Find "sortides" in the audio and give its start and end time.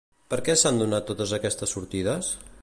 1.79-2.33